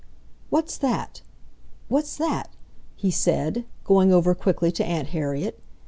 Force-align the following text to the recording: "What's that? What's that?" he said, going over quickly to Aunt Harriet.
"What's 0.49 0.79
that? 0.79 1.21
What's 1.87 2.17
that?" 2.17 2.49
he 2.95 3.11
said, 3.11 3.65
going 3.83 4.11
over 4.11 4.33
quickly 4.33 4.71
to 4.71 4.83
Aunt 4.83 5.09
Harriet. 5.09 5.61